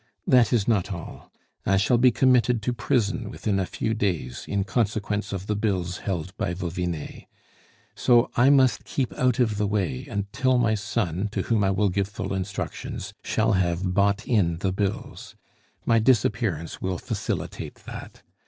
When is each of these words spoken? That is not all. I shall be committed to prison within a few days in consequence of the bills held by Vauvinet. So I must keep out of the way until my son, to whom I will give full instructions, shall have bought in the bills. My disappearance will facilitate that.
That 0.25 0.51
is 0.51 0.67
not 0.67 0.91
all. 0.91 1.31
I 1.63 1.77
shall 1.77 1.99
be 1.99 2.09
committed 2.09 2.63
to 2.63 2.73
prison 2.73 3.29
within 3.29 3.59
a 3.59 3.67
few 3.67 3.93
days 3.93 4.45
in 4.47 4.63
consequence 4.63 5.31
of 5.31 5.45
the 5.45 5.55
bills 5.55 5.99
held 5.99 6.35
by 6.37 6.55
Vauvinet. 6.55 7.25
So 7.93 8.31
I 8.35 8.49
must 8.49 8.83
keep 8.83 9.13
out 9.13 9.37
of 9.37 9.57
the 9.57 9.67
way 9.67 10.07
until 10.07 10.57
my 10.57 10.73
son, 10.73 11.29
to 11.33 11.43
whom 11.43 11.63
I 11.63 11.69
will 11.69 11.89
give 11.89 12.07
full 12.07 12.33
instructions, 12.33 13.13
shall 13.23 13.51
have 13.51 13.93
bought 13.93 14.25
in 14.27 14.57
the 14.57 14.73
bills. 14.73 15.35
My 15.85 15.99
disappearance 15.99 16.81
will 16.81 16.97
facilitate 16.97 17.75
that. 17.85 18.23